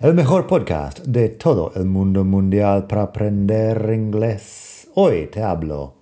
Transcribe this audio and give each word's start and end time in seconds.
el 0.00 0.14
mejor 0.14 0.46
podcast 0.46 1.00
de 1.00 1.28
todo 1.28 1.72
el 1.74 1.84
mundo 1.84 2.24
mundial 2.24 2.86
para 2.86 3.02
aprender 3.02 3.90
inglés. 3.92 4.86
Hoy 4.94 5.26
te 5.26 5.42
hablo 5.42 5.94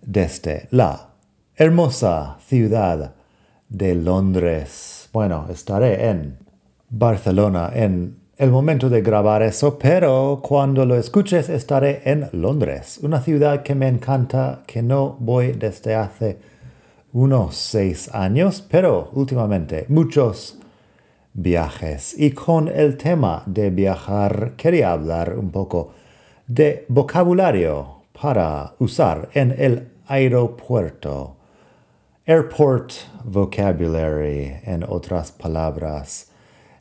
desde 0.00 0.66
la 0.70 1.10
hermosa 1.54 2.38
ciudad 2.40 3.12
de 3.68 3.94
Londres. 3.94 5.10
Bueno, 5.12 5.44
estaré 5.50 6.08
en 6.08 6.38
Barcelona 6.88 7.70
en 7.74 8.16
el 8.38 8.50
momento 8.50 8.88
de 8.88 9.02
grabar 9.02 9.42
eso, 9.42 9.78
pero 9.78 10.40
cuando 10.42 10.86
lo 10.86 10.96
escuches 10.96 11.50
estaré 11.50 12.00
en 12.10 12.30
Londres, 12.32 12.98
una 13.02 13.20
ciudad 13.20 13.62
que 13.62 13.74
me 13.74 13.88
encanta, 13.88 14.62
que 14.66 14.82
no 14.82 15.18
voy 15.20 15.52
desde 15.52 15.94
hace 15.94 16.38
unos 17.12 17.56
seis 17.56 18.08
años, 18.14 18.64
pero 18.66 19.10
últimamente 19.12 19.84
muchos 19.90 20.58
viajes. 21.38 22.14
Y 22.18 22.32
con 22.32 22.68
el 22.68 22.96
tema 22.96 23.42
de 23.46 23.70
viajar 23.70 24.54
quería 24.56 24.92
hablar 24.92 25.38
un 25.38 25.50
poco 25.50 25.92
de 26.46 26.84
vocabulario 26.88 28.02
para 28.20 28.74
usar 28.78 29.28
en 29.34 29.54
el 29.56 29.88
aeropuerto. 30.06 31.36
Airport 32.26 32.92
vocabulary, 33.24 34.56
en 34.64 34.84
otras 34.86 35.32
palabras. 35.32 36.30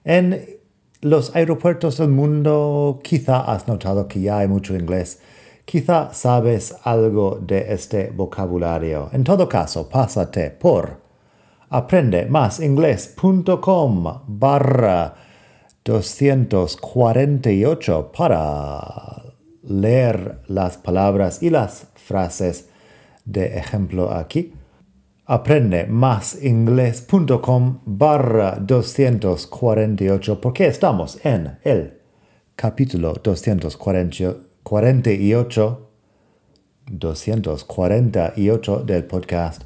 En 0.03 0.58
los 1.02 1.35
aeropuertos 1.35 2.00
del 2.00 2.09
mundo 2.09 3.00
quizá 3.03 3.41
has 3.41 3.67
notado 3.67 4.08
que 4.08 4.22
ya 4.22 4.39
hay 4.39 4.47
mucho 4.47 4.75
inglés. 4.75 5.19
Quizá 5.66 6.13
sabes 6.13 6.75
algo 6.83 7.39
de 7.41 7.73
este 7.73 8.09
vocabulario. 8.09 9.09
En 9.13 9.23
todo 9.23 9.47
caso, 9.47 9.88
pásate 9.88 10.50
por 10.50 11.06
aprende 11.69 12.25
más 12.25 12.59
inglés.com 12.59 14.21
barra 14.27 15.13
248 15.83 18.11
para 18.15 19.23
leer 19.63 20.41
las 20.47 20.77
palabras 20.77 21.43
y 21.43 21.49
las 21.49 21.88
frases 21.95 22.69
de 23.25 23.57
ejemplo 23.57 24.11
aquí. 24.11 24.53
Aprende 25.25 25.88
más 25.88 26.41
inglés.com 26.41 27.79
barra 27.85 28.57
248 28.61 30.39
porque 30.39 30.67
estamos 30.67 31.19
en 31.25 31.57
el 31.63 31.99
capítulo 32.55 33.13
248 33.13 35.83
248 36.89 38.83
del 38.85 39.03
podcast 39.03 39.63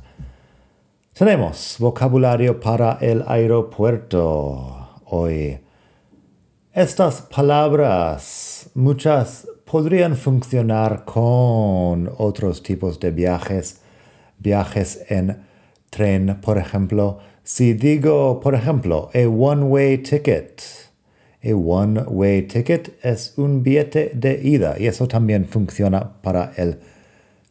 tenemos 1.13 1.75
vocabulario 1.77 2.59
para 2.59 2.97
el 3.01 3.23
aeropuerto 3.27 5.01
hoy. 5.05 5.59
Estas 6.73 7.23
palabras, 7.23 8.69
muchas 8.75 9.45
podrían 9.65 10.15
funcionar 10.15 11.03
con 11.03 12.09
otros 12.17 12.63
tipos 12.63 12.99
de 13.01 13.11
viajes, 13.11 13.81
viajes 14.39 15.03
en 15.09 15.43
tren, 15.89 16.39
por 16.41 16.57
ejemplo. 16.57 17.19
Si 17.43 17.73
digo, 17.73 18.39
por 18.39 18.55
ejemplo, 18.55 19.09
a 19.13 19.27
one-way 19.27 19.97
ticket, 19.97 20.61
a 21.43 21.53
one-way 21.53 22.43
ticket 22.43 22.97
es 23.03 23.33
un 23.37 23.63
billete 23.63 24.11
de 24.13 24.39
ida 24.41 24.75
y 24.79 24.87
eso 24.87 25.09
también 25.09 25.43
funciona 25.45 26.21
para 26.21 26.53
el 26.55 26.79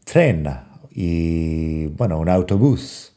tren 0.05 0.49
y, 0.91 1.89
bueno, 1.89 2.19
un 2.19 2.31
autobús 2.31 3.10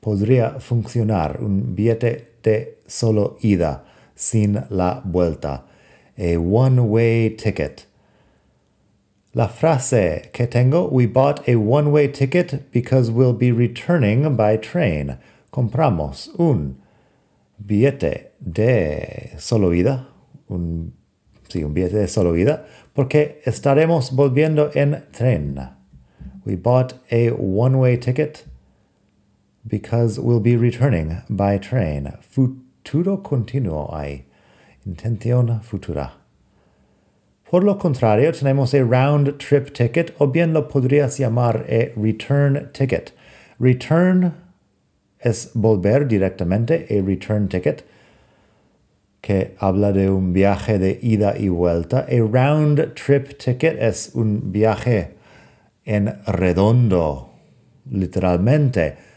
podría 0.00 0.60
funcionar 0.60 1.40
un 1.42 1.74
billete 1.74 2.32
de 2.42 2.78
solo 2.86 3.36
ida 3.40 3.84
sin 4.14 4.64
la 4.70 5.02
vuelta. 5.04 5.64
A 6.16 6.36
one-way 6.36 7.30
ticket. 7.30 7.86
La 9.34 9.48
frase 9.48 10.30
que 10.32 10.46
tengo, 10.46 10.88
we 10.88 11.06
bought 11.06 11.48
a 11.48 11.54
one-way 11.54 12.08
ticket 12.08 12.72
because 12.72 13.10
we'll 13.10 13.32
be 13.32 13.52
returning 13.52 14.34
by 14.34 14.56
train. 14.56 15.18
Compramos 15.52 16.28
un 16.38 16.78
billete 17.58 18.32
de 18.40 19.34
solo 19.38 19.72
ida, 19.72 20.08
un, 20.48 20.92
sí, 21.48 21.62
un 21.62 21.72
billete 21.72 21.98
de 21.98 22.08
solo 22.08 22.34
ida, 22.36 22.64
porque 22.94 23.40
estaremos 23.44 24.10
volviendo 24.10 24.72
en 24.74 25.04
tren. 25.12 25.70
We 26.44 26.56
bought 26.56 26.94
a 27.12 27.30
one-way 27.30 27.98
ticket 27.98 28.47
because 29.68 30.18
we'll 30.18 30.40
be 30.40 30.56
returning 30.56 31.22
by 31.28 31.58
train. 31.58 32.12
Futuro 32.20 33.18
continuo 33.18 33.92
hay. 33.92 34.24
Intención 34.86 35.62
futura. 35.62 36.12
Por 37.50 37.64
lo 37.64 37.78
contrario, 37.78 38.32
tenemos 38.32 38.74
a 38.74 38.84
round 38.84 39.38
trip 39.38 39.72
ticket 39.72 40.14
o 40.18 40.26
bien 40.26 40.52
lo 40.52 40.68
podrías 40.68 41.18
llamar 41.18 41.64
a 41.68 41.92
return 41.96 42.70
ticket. 42.72 43.12
Return 43.58 44.34
es 45.20 45.50
volver 45.54 46.06
directamente, 46.06 46.86
a 46.90 47.02
return 47.02 47.48
ticket, 47.48 47.84
que 49.22 49.56
habla 49.58 49.92
de 49.92 50.10
un 50.10 50.32
viaje 50.32 50.78
de 50.78 50.98
ida 51.02 51.36
y 51.38 51.48
vuelta. 51.48 52.06
A 52.08 52.20
round 52.20 52.94
trip 52.94 53.38
ticket 53.38 53.76
es 53.80 54.10
un 54.14 54.52
viaje 54.52 55.14
en 55.84 56.18
redondo, 56.26 57.30
literalmente 57.90 59.07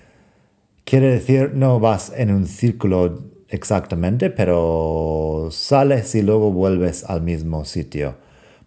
Quiere 0.85 1.11
decir, 1.11 1.53
no 1.53 1.79
vas 1.79 2.11
en 2.15 2.31
un 2.31 2.47
círculo 2.47 3.31
exactamente, 3.47 4.29
pero 4.29 5.49
sales 5.51 6.15
y 6.15 6.21
luego 6.21 6.51
vuelves 6.51 7.03
al 7.03 7.21
mismo 7.21 7.65
sitio. 7.65 8.15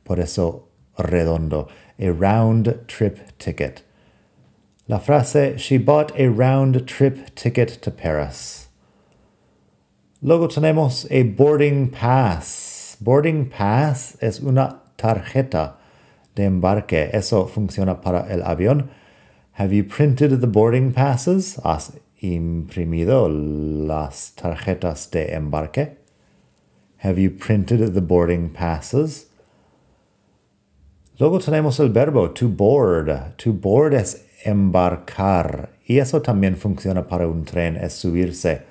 Por 0.04 0.20
eso 0.20 0.68
redondo. 0.96 1.68
A 1.98 2.10
round 2.10 2.86
trip 2.86 3.18
ticket. 3.38 3.82
La 4.86 4.98
frase 4.98 5.56
She 5.58 5.78
bought 5.78 6.12
a 6.18 6.28
round 6.28 6.86
trip 6.86 7.34
ticket 7.34 7.80
to 7.82 7.90
Paris. 7.90 8.68
Luego 10.20 10.48
tenemos 10.48 11.06
a 11.10 11.22
boarding 11.22 11.90
pass. 11.90 12.96
Boarding 13.00 13.48
pass 13.48 14.16
es 14.20 14.40
una 14.40 14.80
tarjeta 14.96 15.74
de 16.34 16.44
embarque. 16.44 17.10
Eso 17.12 17.46
funciona 17.46 18.00
para 18.00 18.26
el 18.30 18.42
avión. 18.42 18.88
Have 19.52 19.72
you 19.72 19.84
printed 19.84 20.40
the 20.40 20.46
boarding 20.46 20.92
passes? 20.92 21.58
¿Has 21.64 21.92
imprimido 22.20 23.28
las 23.28 24.34
tarjetas 24.34 25.10
de 25.10 25.34
embarque? 25.34 25.98
Have 27.02 27.20
you 27.20 27.30
printed 27.30 27.92
the 27.92 28.00
boarding 28.00 28.50
passes? 28.50 29.28
Luego 31.18 31.38
tenemos 31.38 31.78
el 31.78 31.90
verbo 31.90 32.30
to 32.30 32.48
board. 32.48 33.36
To 33.36 33.52
board 33.52 33.94
es 33.94 34.26
embarcar 34.44 35.70
y 35.86 35.98
eso 35.98 36.22
también 36.22 36.56
funciona 36.56 37.06
para 37.06 37.28
un 37.28 37.44
tren, 37.44 37.76
es 37.76 37.92
subirse 37.92 38.62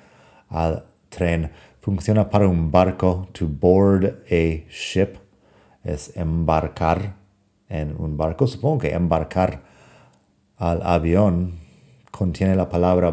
al 0.48 0.84
tren. 1.08 1.50
Funciona 1.80 2.28
para 2.28 2.48
un 2.48 2.70
barco. 2.70 3.28
To 3.32 3.46
board 3.46 4.24
a 4.30 4.64
ship 4.68 5.16
es 5.84 6.16
embarcar 6.16 7.14
en 7.68 7.94
un 7.98 8.16
barco. 8.16 8.46
Supongo 8.46 8.78
que 8.78 8.92
embarcar 8.92 9.62
al 10.56 10.82
avión 10.82 11.63
contiene 12.16 12.54
la 12.54 12.68
palabra 12.68 13.12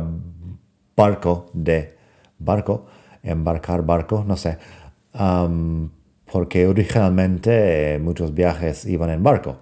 barco 0.95 1.47
de 1.53 1.97
barco, 2.37 2.85
embarcar 3.23 3.83
barco, 3.83 4.23
no 4.27 4.37
sé, 4.37 4.59
porque 6.31 6.67
originalmente 6.67 7.99
muchos 7.99 8.33
viajes 8.33 8.85
iban 8.85 9.09
en 9.09 9.23
barco. 9.23 9.57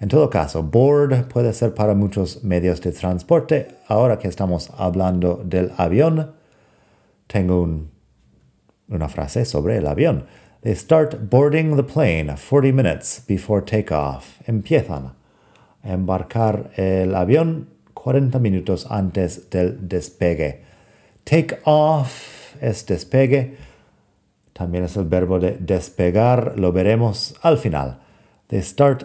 En 0.00 0.08
todo 0.08 0.28
caso, 0.28 0.62
board 0.62 1.28
puede 1.28 1.52
ser 1.52 1.74
para 1.74 1.94
muchos 1.94 2.42
medios 2.44 2.80
de 2.80 2.92
transporte. 2.92 3.78
Ahora 3.86 4.18
que 4.18 4.28
estamos 4.28 4.70
hablando 4.76 5.42
del 5.44 5.72
avión, 5.76 6.32
tengo 7.26 7.68
una 8.88 9.08
frase 9.08 9.44
sobre 9.44 9.76
el 9.76 9.86
avión. 9.86 10.26
They 10.62 10.74
start 10.74 11.30
boarding 11.30 11.76
the 11.76 11.84
plane 11.84 12.34
40 12.36 12.72
minutes 12.72 13.22
before 13.26 13.62
takeoff. 13.62 14.40
Empiezan 14.46 15.12
embarcar 15.82 16.70
el 16.76 17.14
avión 17.14 17.68
40 18.08 18.38
minutos 18.38 18.86
antes 18.88 19.50
del 19.50 19.86
despegue. 19.86 20.62
Take 21.24 21.58
off 21.64 22.56
es 22.58 22.86
despegue. 22.86 23.58
También 24.54 24.84
es 24.84 24.96
el 24.96 25.04
verbo 25.04 25.38
de 25.38 25.58
despegar, 25.60 26.58
lo 26.58 26.72
veremos 26.72 27.34
al 27.42 27.58
final. 27.58 27.98
They 28.46 28.62
start 28.62 29.04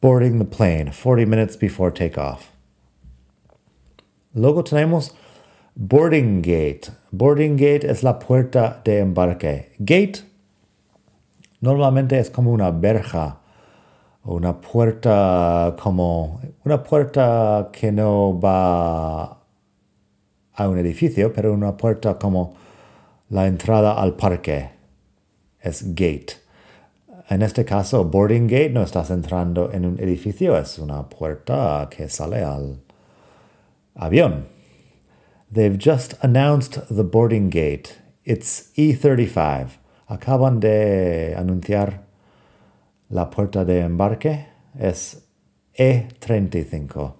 boarding 0.00 0.38
the 0.38 0.44
plane 0.44 0.92
40 0.92 1.26
minutes 1.26 1.58
before 1.58 1.90
takeoff. 1.90 2.50
Luego 4.34 4.62
tenemos 4.62 5.16
boarding 5.74 6.40
gate. 6.40 6.92
Boarding 7.10 7.56
gate 7.56 7.90
es 7.90 8.04
la 8.04 8.20
puerta 8.20 8.80
de 8.84 9.00
embarque. 9.00 9.72
Gate 9.80 10.20
normalmente 11.60 12.20
es 12.20 12.30
como 12.30 12.52
una 12.52 12.70
verja 12.70 13.37
una 14.24 14.60
puerta 14.60 15.76
como 15.80 16.40
una 16.64 16.82
puerta 16.82 17.70
que 17.72 17.90
no 17.92 18.38
va 18.38 19.38
a 20.54 20.68
un 20.68 20.78
edificio, 20.78 21.32
pero 21.32 21.52
una 21.52 21.76
puerta 21.76 22.18
como 22.18 22.54
la 23.30 23.46
entrada 23.46 23.92
al 23.92 24.14
parque. 24.14 24.70
Es 25.60 25.94
gate. 25.94 26.48
En 27.30 27.42
este 27.42 27.64
caso, 27.64 28.04
boarding 28.04 28.46
gate 28.46 28.70
no 28.70 28.82
estás 28.82 29.10
entrando 29.10 29.70
en 29.72 29.84
un 29.84 30.00
edificio, 30.00 30.56
es 30.56 30.78
una 30.78 31.08
puerta 31.08 31.88
que 31.90 32.08
sale 32.08 32.42
al 32.42 32.80
avión. 33.94 34.46
They've 35.52 35.78
just 35.78 36.14
announced 36.22 36.86
the 36.88 37.04
boarding 37.04 37.50
gate. 37.50 37.98
It's 38.24 38.72
E35. 38.76 39.78
Acaban 40.06 40.60
de 40.60 41.34
anunciar 41.36 42.07
la 43.10 43.30
puerta 43.30 43.64
de 43.64 43.80
embarque. 43.80 44.46
Es 44.78 45.24
E35. 45.76 47.14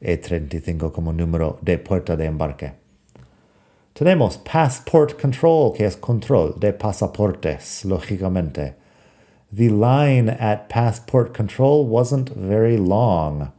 E35 0.00 0.92
como 0.92 1.12
número 1.12 1.58
de 1.62 1.78
puerta 1.78 2.16
de 2.16 2.26
embarque. 2.26 2.72
Tenemos 3.94 4.38
passport 4.38 5.20
control, 5.20 5.74
que 5.74 5.84
es 5.84 5.96
control 5.96 6.58
de 6.58 6.72
pasaportes, 6.72 7.84
lógicamente. 7.84 8.74
The 9.54 9.68
line 9.68 10.30
at 10.30 10.68
passport 10.68 11.36
control 11.36 11.86
wasn't 11.86 12.30
very 12.30 12.78
long. 12.78 13.52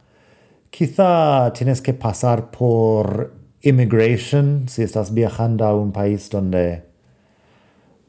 Quizá 0.70 1.52
tienes 1.52 1.80
que 1.80 1.94
pasar 1.94 2.50
por 2.50 3.32
immigration 3.62 4.68
si 4.68 4.82
estás 4.82 5.14
viajando 5.14 5.64
a 5.64 5.74
un 5.74 5.92
país 5.92 6.28
donde, 6.28 6.82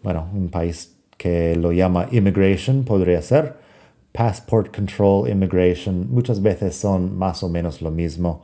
bueno, 0.01 0.27
un 0.33 0.50
país 0.50 0.95
que 1.18 1.56
lo 1.56 1.72
llama 1.72 2.07
immigration 2.12 2.83
podría 2.83 3.22
ser. 3.22 3.64
Passport 4.15 4.71
control, 4.71 5.27
immigration, 5.27 6.07
muchas 6.09 6.41
veces 6.41 6.77
son 6.77 7.17
más 7.17 7.44
o 7.44 7.50
menos 7.50 7.81
lo 7.81 7.91
mismo. 7.91 8.44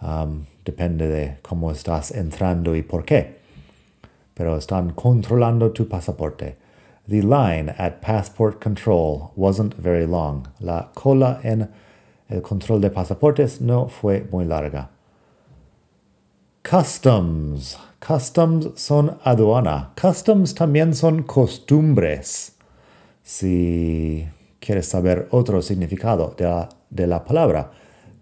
Um, 0.00 0.46
depende 0.64 1.08
de 1.08 1.36
cómo 1.42 1.70
estás 1.70 2.10
entrando 2.10 2.74
y 2.74 2.82
por 2.82 3.04
qué. 3.04 3.36
Pero 4.34 4.56
están 4.56 4.94
controlando 4.94 5.72
tu 5.72 5.86
pasaporte. 5.86 6.56
The 7.06 7.20
line 7.20 7.68
at 7.76 8.00
passport 8.00 8.62
control 8.62 9.32
wasn't 9.36 9.74
very 9.74 10.06
long. 10.06 10.48
La 10.58 10.90
cola 10.94 11.40
en 11.44 11.68
el 12.30 12.40
control 12.40 12.80
de 12.80 12.88
pasaportes 12.88 13.60
no 13.60 13.88
fue 13.88 14.26
muy 14.32 14.46
larga. 14.46 14.88
Customs. 16.62 17.76
Customs 18.00 18.80
son 18.80 19.18
aduana. 19.22 19.90
Customs 20.00 20.54
también 20.54 20.94
son 20.94 21.24
costumbres. 21.24 22.52
Si 23.22 24.26
quieres 24.64 24.86
saber 24.86 25.26
otro 25.32 25.60
significado 25.60 26.34
de 26.38 26.44
la, 26.44 26.68
de 26.90 27.06
la 27.06 27.24
palabra, 27.24 27.72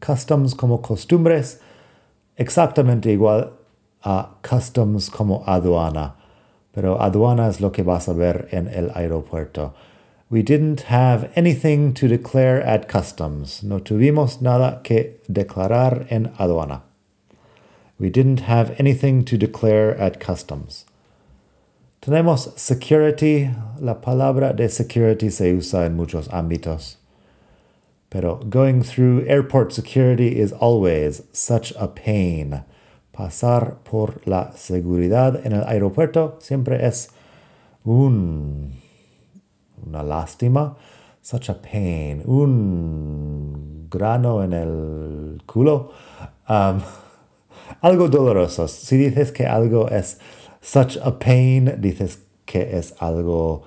customs 0.05 0.55
como 0.55 0.81
costumbres, 0.81 1.61
exactamente 2.37 3.13
igual 3.13 3.53
a 4.03 4.31
customs 4.43 5.11
como 5.11 5.45
aduana 5.47 6.17
pero 6.73 7.01
aduana 7.01 7.49
es 7.49 7.61
lo 7.61 7.73
que 7.73 7.83
vas 7.83 8.09
a 8.09 8.13
ver 8.13 8.49
en 8.53 8.69
el 8.69 8.91
aeropuerto. 8.95 9.75
We 10.31 10.43
didn't 10.43 10.85
have 10.89 11.31
anything 11.35 11.93
to 11.95 12.07
declare 12.07 12.63
at 12.63 12.89
customs. 12.89 13.65
No 13.65 13.81
tuvimos 13.81 14.41
nada 14.41 14.81
que 14.85 15.21
declarar 15.29 16.07
en 16.09 16.33
aduana. 16.39 16.83
We 17.99 18.11
didn't 18.11 18.43
have 18.49 18.77
anything 18.79 19.25
to 19.25 19.37
declare 19.37 19.97
at 20.01 20.21
customs. 20.21 20.87
Tenemos 22.01 22.53
security. 22.57 23.51
La 23.81 24.01
palabra 24.01 24.53
de 24.53 24.69
security 24.69 25.31
se 25.31 25.55
usa 25.55 25.87
en 25.87 25.97
muchos 25.97 26.29
ámbitos. 26.33 26.97
Pero 28.09 28.41
going 28.49 28.83
through 28.83 29.25
airport 29.29 29.73
security 29.73 30.41
is 30.41 30.53
always 30.53 31.23
such 31.33 31.73
a 31.79 31.89
pain. 31.89 32.65
pasar 33.21 33.83
por 33.83 34.27
la 34.27 34.51
seguridad 34.57 35.45
en 35.45 35.53
el 35.53 35.65
aeropuerto 35.65 36.39
siempre 36.41 36.87
es 36.87 37.11
un, 37.85 38.73
una 39.87 40.03
lástima, 40.03 40.77
such 41.21 41.51
a 41.51 41.61
pain, 41.61 42.23
un 42.25 43.89
grano 43.91 44.43
en 44.43 44.53
el 44.55 45.43
culo, 45.45 45.91
algo 47.83 48.09
doloroso. 48.09 48.67
Si 48.69 48.97
dices 48.97 49.33
que 49.33 49.47
algo 49.47 49.89
es 49.89 50.19
such 50.61 50.97
a 50.97 51.19
pain, 51.19 51.81
dices 51.81 52.19
que 52.47 52.77
es 52.77 52.95
algo 53.01 53.63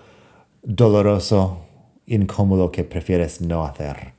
doloroso, 0.62 1.58
incómodo 2.08 2.72
que 2.72 2.84
prefieres 2.84 3.42
no 3.42 3.66
hacer. 3.66 4.14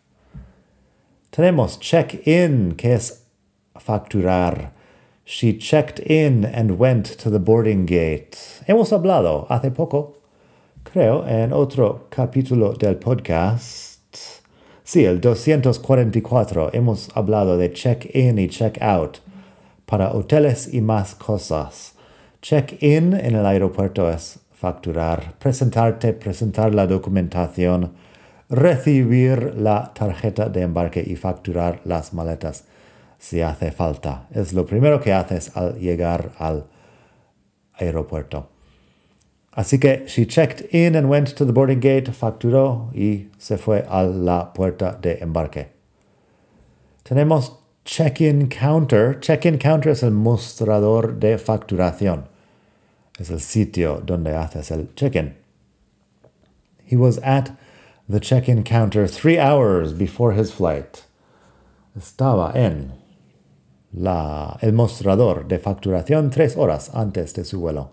Tenemos 1.30 1.78
check-in, 1.80 2.76
que 2.76 2.94
es 2.94 3.24
facturar. 3.74 4.72
She 5.24 5.58
checked 5.58 5.98
in 6.00 6.44
and 6.44 6.78
went 6.78 7.06
to 7.18 7.30
the 7.30 7.38
boarding 7.38 7.86
gate. 7.86 8.36
Hemos 8.66 8.92
hablado 8.92 9.46
hace 9.48 9.70
poco, 9.70 10.18
creo, 10.84 11.26
en 11.26 11.52
otro 11.52 12.06
capítulo 12.10 12.74
del 12.74 12.96
podcast. 12.96 13.94
Sí, 14.84 15.04
el 15.06 15.20
244. 15.20 16.70
Hemos 16.72 17.08
hablado 17.16 17.56
de 17.56 17.72
check-in 17.72 18.38
y 18.38 18.48
check-out 18.48 19.18
para 19.86 20.12
hoteles 20.12 20.72
y 20.72 20.80
más 20.82 21.14
cosas. 21.14 21.94
Check-in 22.44 23.14
en 23.14 23.36
el 23.36 23.46
aeropuerto 23.46 24.10
es 24.10 24.38
facturar, 24.52 25.32
presentarte, 25.38 26.12
presentar 26.12 26.74
la 26.74 26.86
documentación, 26.86 27.94
recibir 28.50 29.54
la 29.56 29.94
tarjeta 29.94 30.50
de 30.50 30.60
embarque 30.60 31.02
y 31.02 31.16
facturar 31.16 31.80
las 31.86 32.12
maletas 32.12 32.66
si 33.18 33.40
hace 33.40 33.72
falta. 33.72 34.26
Es 34.30 34.52
lo 34.52 34.66
primero 34.66 35.00
que 35.00 35.14
haces 35.14 35.56
al 35.56 35.78
llegar 35.78 36.32
al 36.36 36.66
aeropuerto. 37.78 38.50
Así 39.52 39.78
que 39.78 40.04
she 40.06 40.26
checked 40.26 40.68
in 40.74 40.96
and 40.96 41.08
went 41.08 41.34
to 41.36 41.46
the 41.46 41.52
boarding 41.52 41.80
gate, 41.80 42.12
facturó 42.12 42.90
y 42.92 43.30
se 43.38 43.56
fue 43.56 43.86
a 43.88 44.02
la 44.02 44.52
puerta 44.52 44.92
de 45.00 45.16
embarque. 45.22 45.68
Tenemos 47.04 47.58
check-in 47.86 48.48
counter. 48.48 49.18
Check-in 49.18 49.56
counter 49.56 49.92
es 49.92 50.02
el 50.02 50.10
mostrador 50.10 51.18
de 51.18 51.38
facturación. 51.38 52.33
Es 53.18 53.30
el 53.30 53.40
sitio 53.40 54.02
donde 54.04 54.34
haces 54.34 54.70
el 54.70 54.88
check-in. 54.94 55.34
He 56.84 56.96
was 56.96 57.18
at 57.18 57.52
the 58.08 58.20
check-in 58.20 58.64
counter 58.64 59.06
three 59.06 59.38
hours 59.38 59.92
before 59.92 60.32
his 60.32 60.52
flight. 60.52 61.04
Estaba 61.96 62.54
en 62.54 62.92
la, 63.92 64.58
el 64.60 64.72
mostrador 64.72 65.46
de 65.46 65.58
facturación 65.58 66.30
tres 66.30 66.56
horas 66.56 66.90
antes 66.92 67.32
de 67.34 67.44
su 67.44 67.60
vuelo. 67.60 67.90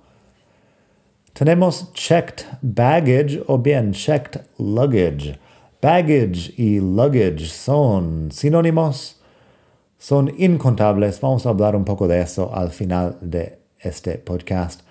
Tenemos 1.34 1.94
checked 1.94 2.46
baggage 2.62 3.42
o 3.48 3.58
bien 3.58 3.94
checked 3.94 4.44
luggage. 4.58 5.38
Baggage 5.82 6.54
y 6.58 6.80
luggage 6.80 7.48
son 7.48 8.32
sinónimos, 8.32 9.16
son 9.98 10.30
incontables. 10.38 11.22
Vamos 11.22 11.46
a 11.46 11.50
hablar 11.50 11.76
un 11.76 11.86
poco 11.86 12.08
de 12.08 12.22
eso 12.22 12.54
al 12.54 12.72
final 12.72 13.18
de 13.22 13.60
este 13.80 14.18
podcast. 14.18 14.82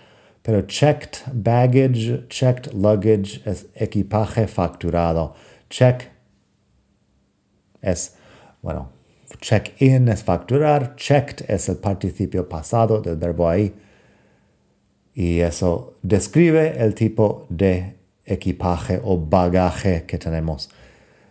Pero 0.43 0.63
checked 0.63 1.25
baggage, 1.33 2.29
checked 2.29 2.73
luggage 2.73 3.43
es 3.45 3.67
equipaje 3.75 4.47
facturado. 4.49 5.35
Check 5.69 6.11
es, 7.83 8.17
bueno, 8.63 8.91
Check-in 9.39 10.09
es 10.09 10.23
facturar, 10.23 10.97
checked 10.97 11.45
es 11.49 11.69
el 11.69 11.77
participio 11.77 12.49
pasado 12.49 13.01
del 13.01 13.17
verbo 13.17 13.49
ahí. 13.49 13.73
Y 15.15 15.41
eso 15.41 15.95
describe 16.03 16.77
el 16.79 16.95
tipo 16.95 17.47
de 17.49 17.97
equipaje 18.27 19.01
o 19.03 19.17
bagaje 19.17 20.05
que 20.07 20.19
tenemos. 20.19 20.69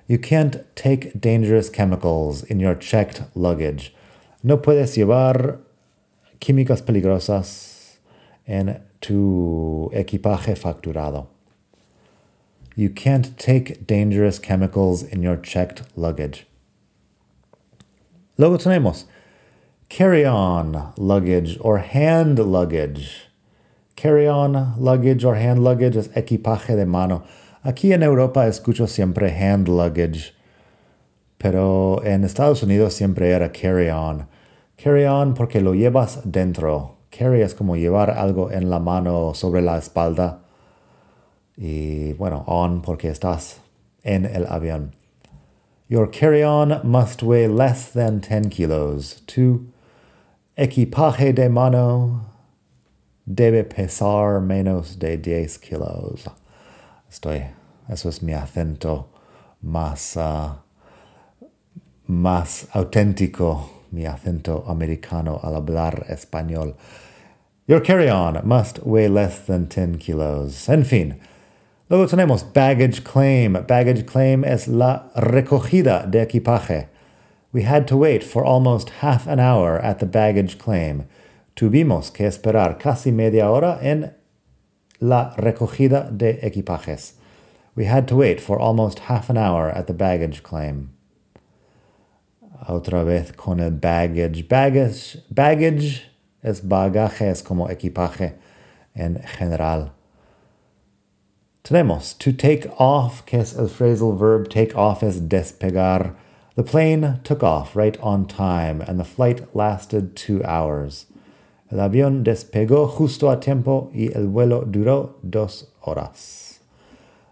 You 0.07 0.17
can't 0.19 0.57
take 0.75 1.11
dangerous 1.13 1.69
chemicals 1.69 2.43
in 2.49 2.59
your 2.59 2.77
checked 2.77 3.21
luggage. 3.35 3.93
No 4.41 4.61
puedes 4.61 4.95
llevar 4.95 5.59
químicas 6.39 6.81
peligrosas 6.81 7.99
en 8.45 8.81
tu 9.01 9.89
equipaje 9.93 10.57
facturado. 10.57 11.27
You 12.75 12.89
can't 12.89 13.37
take 13.37 13.85
dangerous 13.85 14.39
chemicals 14.39 15.03
in 15.03 15.21
your 15.21 15.37
checked 15.37 15.83
luggage. 15.95 16.45
Luego 18.37 18.57
tenemos 18.57 19.05
carry-on 19.89 20.93
luggage 20.97 21.57
or 21.61 21.79
hand 21.79 22.39
luggage. 22.39 23.29
carry-on 23.99 24.75
luggage 24.77 25.25
or 25.25 25.35
hand 25.35 25.61
luggage 25.61 25.97
es 25.97 26.07
equipaje 26.15 26.75
de 26.75 26.85
mano. 26.85 27.23
Aquí 27.65 27.91
en 27.91 28.01
Europa 28.01 28.47
escucho 28.47 28.87
siempre 28.87 29.29
hand 29.29 29.67
luggage, 29.67 30.33
pero 31.37 32.01
en 32.05 32.23
Estados 32.23 32.63
Unidos 32.63 32.93
siempre 32.93 33.31
era 33.31 33.49
carry-on. 33.51 34.25
Carry-on 34.77 35.33
porque 35.33 35.59
lo 35.59 35.73
llevas 35.73 36.21
dentro. 36.23 36.98
Carry 37.09 37.41
es 37.41 37.55
como 37.55 37.75
llevar 37.75 38.11
algo 38.11 38.51
en 38.51 38.69
la 38.69 38.79
mano 38.79 39.33
sobre 39.33 39.61
la 39.61 39.77
espalda. 39.77 40.41
Y 41.57 42.13
bueno, 42.13 42.43
on 42.47 42.81
porque 42.81 43.09
estás 43.09 43.59
en 44.03 44.25
el 44.25 44.45
avión. 44.47 44.93
Your 45.87 46.07
carry-on 46.07 46.81
must 46.83 47.23
weigh 47.23 47.47
less 47.47 47.91
than 47.91 48.21
10 48.21 48.49
kilos. 48.49 49.23
Tu 49.25 49.65
equipaje 50.55 51.33
de 51.33 51.49
mano 51.49 52.25
debe 53.25 53.63
pesar 53.63 54.39
menos 54.39 54.99
de 54.99 55.17
10 55.17 55.57
kilos. 55.57 56.27
Estoy, 57.09 57.43
eso 57.87 58.09
es 58.09 58.21
mi 58.21 58.33
acento 58.33 59.07
más, 59.61 60.15
uh, 60.15 60.57
más 62.07 62.67
auténtico, 62.73 63.69
mi 63.91 64.03
acento 64.03 64.63
americano 64.69 65.39
al 65.43 65.55
hablar 65.55 66.05
español. 66.09 66.75
Your 67.67 67.79
carry-on 67.79 68.41
must 68.47 68.79
weigh 68.83 69.07
less 69.07 69.45
than 69.45 69.67
10 69.67 69.99
kilos. 69.99 70.67
En 70.67 70.83
fin, 70.83 71.19
luego 71.89 72.07
tenemos 72.07 72.43
baggage 72.43 73.03
claim. 73.03 73.53
Baggage 73.53 74.05
claim 74.05 74.43
es 74.43 74.67
la 74.67 75.11
recogida 75.15 76.09
de 76.09 76.25
equipaje. 76.25 76.87
We 77.51 77.63
had 77.63 77.87
to 77.87 77.97
wait 77.97 78.23
for 78.23 78.43
almost 78.43 78.89
half 79.01 79.27
an 79.27 79.39
hour 79.39 79.79
at 79.79 79.99
the 79.99 80.05
baggage 80.05 80.57
claim. 80.57 81.05
Tuvimos 81.55 82.13
que 82.13 82.25
esperar 82.25 82.79
casi 82.79 83.11
media 83.11 83.49
hora 83.49 83.79
en 83.81 84.13
la 84.99 85.35
recogida 85.37 86.15
de 86.15 86.39
equipajes. 86.41 87.13
We 87.75 87.85
had 87.85 88.07
to 88.09 88.15
wait 88.15 88.41
for 88.41 88.59
almost 88.59 88.99
half 88.99 89.29
an 89.29 89.37
hour 89.37 89.69
at 89.69 89.87
the 89.87 89.93
baggage 89.93 90.43
claim. 90.43 90.89
Otra 92.69 93.03
vez 93.03 93.31
con 93.31 93.59
el 93.59 93.71
baggage. 93.71 94.47
Baggage, 94.47 95.23
baggage 95.31 96.03
es 96.43 96.61
bagaje, 96.61 97.27
es 97.27 97.41
como 97.41 97.67
equipaje 97.67 98.35
en 98.95 99.19
general. 99.23 99.91
Tenemos 101.63 102.13
to 102.19 102.31
take 102.31 102.67
off, 102.77 103.25
que 103.25 103.39
es 103.39 103.55
el 103.57 103.69
phrasal 103.69 104.15
verb. 104.15 104.49
Take 104.49 104.75
off 104.75 105.01
es 105.01 105.19
despegar. 105.19 106.13
The 106.55 106.61
plane 106.61 107.19
took 107.23 107.41
off 107.41 107.75
right 107.75 107.97
on 108.01 108.27
time, 108.27 108.81
and 108.81 108.99
the 108.99 109.03
flight 109.03 109.55
lasted 109.55 110.15
two 110.15 110.43
hours. 110.43 111.07
El 111.71 111.79
avión 111.79 112.23
despegó 112.23 112.87
justo 112.87 113.31
a 113.31 113.39
tiempo 113.39 113.89
y 113.95 114.11
el 114.13 114.27
vuelo 114.27 114.63
duró 114.65 115.15
dos 115.27 115.65
horas. 115.87 116.59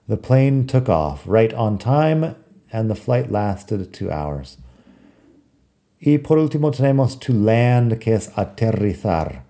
The 0.08 0.18
plane 0.18 0.66
took 0.66 0.90
off 0.90 1.28
right 1.28 1.54
on 1.54 1.78
time, 1.78 2.36
and 2.74 2.90
the 2.90 2.96
flight 2.96 3.30
lasted 3.30 3.94
two 3.94 4.10
hours. 4.10 4.58
Y 6.00 6.20
por 6.20 6.38
último 6.38 6.72
tenemos 6.72 7.20
to 7.20 7.34
land, 7.34 8.00
que 8.00 8.14
es 8.14 8.30
aterrizar. 8.36 9.44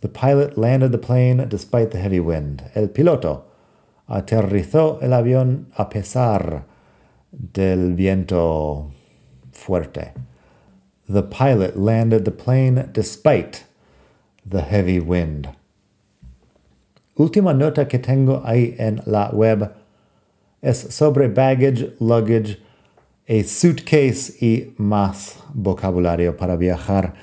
The 0.00 0.08
pilot 0.08 0.56
landed 0.56 0.90
the 0.90 0.98
plane 0.98 1.46
despite 1.48 1.90
the 1.90 1.98
heavy 1.98 2.18
wind. 2.18 2.62
El 2.74 2.88
piloto 2.88 3.44
aterrizó 4.08 5.00
el 5.00 5.12
avión 5.12 5.66
a 5.76 5.88
pesar 5.88 6.64
del 7.30 7.94
viento 7.94 8.90
fuerte. 9.52 10.12
The 11.08 11.22
pilot 11.22 11.76
landed 11.76 12.24
the 12.24 12.32
plane 12.32 12.90
despite 12.92 13.64
the 14.44 14.62
heavy 14.62 14.98
wind. 14.98 15.50
Última 17.16 17.54
nota 17.54 17.86
que 17.86 17.98
tengo 17.98 18.42
ahí 18.44 18.74
en 18.78 19.02
la 19.06 19.30
web 19.32 19.70
es 20.62 20.78
sobre 20.94 21.28
baggage, 21.28 21.92
luggage, 22.00 22.58
a 23.32 23.44
suitcase 23.44 24.34
y 24.44 24.74
más 24.76 25.38
vocabulario 25.54 26.36
para 26.36 26.56
viajar. 26.56 27.14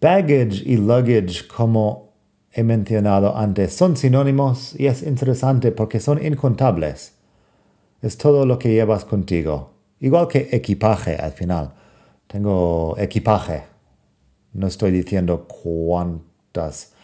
Baggage 0.00 0.62
y 0.64 0.76
luggage, 0.76 1.46
como 1.46 2.12
he 2.52 2.64
mencionado 2.64 3.36
antes, 3.36 3.72
son 3.72 3.96
sinónimos 3.96 4.74
y 4.78 4.86
es 4.86 5.02
interesante 5.02 5.70
porque 5.70 6.00
son 6.00 6.24
incontables. 6.24 7.14
Es 8.02 8.18
todo 8.18 8.46
lo 8.46 8.58
que 8.58 8.72
llevas 8.72 9.04
contigo. 9.04 9.74
Igual 10.00 10.26
que 10.26 10.48
equipaje 10.50 11.14
al 11.16 11.32
final. 11.32 11.72
Tengo 12.26 12.96
equipaje. 12.98 13.62
No 14.52 14.66
estoy 14.66 14.90
diciendo 14.90 15.46
cuántas 15.46 16.94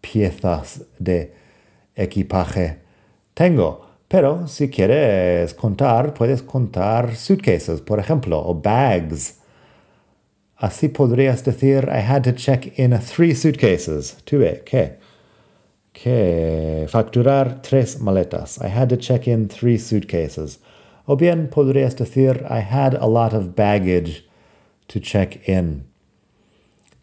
piezas 0.00 0.82
de 0.98 1.34
equipaje 1.94 2.80
tengo. 3.34 3.85
Pero 4.08 4.46
si 4.46 4.68
quieres 4.68 5.52
contar, 5.54 6.14
puedes 6.14 6.42
contar 6.42 7.16
suitcases, 7.16 7.80
por 7.80 7.98
ejemplo, 7.98 8.38
o 8.38 8.54
bags. 8.54 9.40
Así 10.56 10.88
podrías 10.88 11.44
decir, 11.44 11.88
I 11.88 12.00
had 12.00 12.22
to 12.22 12.32
check 12.32 12.78
in 12.78 12.98
three 13.00 13.34
suitcases. 13.34 14.16
Tuve 14.24 14.62
que, 14.64 14.98
que 15.92 16.86
facturar 16.88 17.60
tres 17.62 18.00
maletas. 18.00 18.58
I 18.58 18.68
had 18.68 18.88
to 18.90 18.96
check 18.96 19.26
in 19.26 19.48
three 19.48 19.78
suitcases. 19.78 20.60
O 21.06 21.16
bien 21.16 21.48
podrías 21.48 21.96
decir, 21.96 22.46
I 22.48 22.60
had 22.60 22.94
a 22.94 23.06
lot 23.06 23.34
of 23.34 23.54
baggage 23.54 24.24
to 24.88 25.00
check 25.00 25.48
in. 25.48 25.84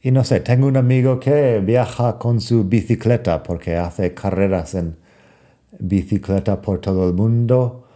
Y 0.01 0.11
no 0.11 0.23
sé, 0.23 0.39
tengo 0.39 0.67
un 0.67 0.77
amigo 0.77 1.19
que 1.19 1.59
viaja 1.59 2.17
con 2.17 2.41
su 2.41 2.63
bicicleta 2.65 3.43
porque 3.43 3.77
hace 3.77 4.13
carreras 4.13 4.73
en 4.75 4.97
bicicleta 5.79 6.61
por 6.61 6.79
todo 6.79 7.07
el 7.07 7.13
mundo. 7.13 7.87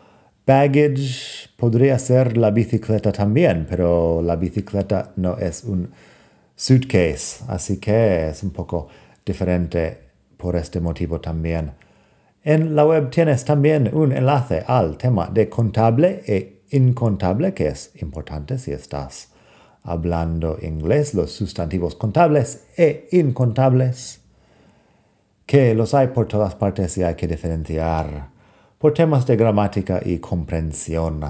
Baggage 0.45 1.49
podría 1.57 1.99
ser 1.99 2.37
la 2.37 2.51
bicicleta 2.51 3.11
también, 3.11 3.65
pero 3.69 4.21
la 4.21 4.35
bicicleta 4.35 5.11
no 5.15 5.37
es 5.37 5.63
un 5.63 5.89
suitcase, 6.55 7.43
así 7.47 7.77
que 7.77 8.29
es 8.29 8.43
un 8.43 8.51
poco 8.51 8.87
diferente 9.25 9.97
por 10.37 10.55
este 10.55 10.79
motivo 10.79 11.19
también. 11.19 11.71
En 12.43 12.75
la 12.75 12.85
web 12.85 13.09
tienes 13.09 13.43
también 13.43 13.89
un 13.93 14.13
enlace 14.13 14.63
al 14.67 14.97
tema 14.97 15.27
de 15.27 15.49
contable 15.49 16.23
e 16.25 16.61
incontable, 16.69 17.53
que 17.53 17.67
es 17.67 17.91
importante 18.01 18.57
si 18.57 18.71
estás 18.71 19.29
hablando 19.83 20.57
inglés, 20.61 21.13
los 21.13 21.31
sustantivos 21.31 21.95
contables 21.95 22.65
e 22.77 23.07
incontables, 23.11 24.21
que 25.47 25.73
los 25.73 25.95
hay 25.95 26.09
por 26.09 26.27
todas 26.27 26.53
partes 26.53 26.95
y 26.99 27.03
hay 27.03 27.15
que 27.15 27.27
diferenciar 27.27 28.29
por 28.77 28.93
temas 28.93 29.25
de 29.25 29.35
gramática 29.35 29.99
y 30.05 30.19
comprensión. 30.19 31.25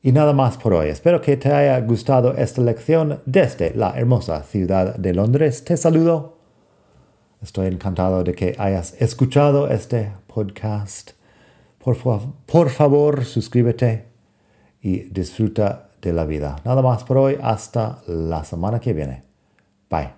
Y 0.00 0.12
nada 0.12 0.32
más 0.32 0.56
por 0.56 0.72
hoy. 0.72 0.88
Espero 0.88 1.20
que 1.20 1.36
te 1.36 1.52
haya 1.52 1.78
gustado 1.80 2.34
esta 2.34 2.62
lección 2.62 3.20
desde 3.26 3.74
la 3.74 3.90
hermosa 3.98 4.42
ciudad 4.44 4.96
de 4.96 5.12
Londres. 5.12 5.62
Te 5.62 5.76
saludo 5.76 6.38
Estoy 7.40 7.68
encantado 7.68 8.24
de 8.24 8.34
que 8.34 8.56
hayas 8.58 9.00
escuchado 9.00 9.68
este 9.68 10.12
podcast. 10.26 11.12
Por, 11.78 11.96
por 12.46 12.70
favor, 12.70 13.24
suscríbete 13.24 14.06
y 14.82 15.04
disfruta 15.10 15.90
de 16.02 16.12
la 16.12 16.24
vida. 16.24 16.56
Nada 16.64 16.82
más 16.82 17.04
por 17.04 17.18
hoy. 17.18 17.38
Hasta 17.40 18.02
la 18.06 18.44
semana 18.44 18.80
que 18.80 18.92
viene. 18.92 19.22
Bye. 19.88 20.17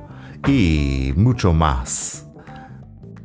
y 0.47 1.13
mucho 1.15 1.53
más. 1.53 2.25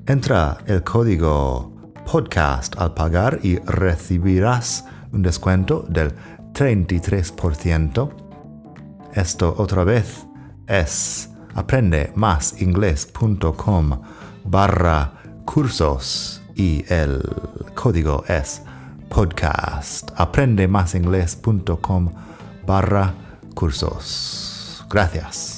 Entra 0.07 0.59
el 0.67 0.83
código 0.83 1.73
podcast 2.11 2.77
al 2.79 2.95
pagar 2.95 3.41
y 3.43 3.59
recibirás 3.59 4.87
un 5.13 5.21
descuento 5.23 5.85
del 5.89 6.13
33%. 6.53 8.11
Esto 9.15 9.55
otra 9.59 9.85
vez 9.85 10.27
es 10.67 11.31
aprendemasingles.com 11.55 14.01
barra 14.45 15.13
cursos 15.45 16.43
y 16.55 16.85
el 16.89 17.21
código 17.75 18.25
es 18.29 18.63
podcast. 19.09 20.11
Aprendemasinglés.com 20.17 22.13
barra 22.67 23.15
cursos. 23.55 24.85
Gracias. 24.91 25.56